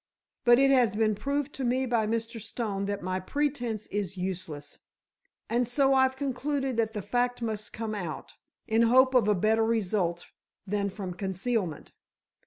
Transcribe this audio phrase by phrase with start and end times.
[0.45, 2.41] But it has been proved to me by Mr.
[2.41, 4.79] Stone that my pretence is useless,
[5.47, 8.33] and so I've concluded that the fact must come out,
[8.67, 10.25] in hope of a better result
[10.65, 11.91] than from concealment.